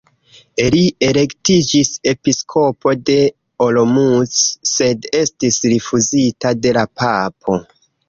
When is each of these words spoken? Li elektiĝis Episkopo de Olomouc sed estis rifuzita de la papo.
Li 0.75 0.79
elektiĝis 1.07 1.91
Episkopo 2.13 2.95
de 3.11 3.19
Olomouc 3.69 4.41
sed 4.75 5.09
estis 5.23 5.63
rifuzita 5.71 6.59
de 6.67 6.77
la 6.83 6.91
papo. 7.05 7.65